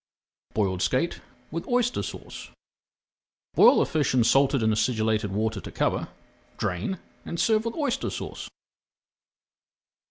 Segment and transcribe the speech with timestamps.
[0.55, 1.21] BOILED SKATE
[1.51, 2.49] WITH OYSTER SAUCE
[3.53, 6.07] Boil the fish in salted and acidulated water to cover,
[6.57, 8.49] drain, and serve with Oyster Sauce.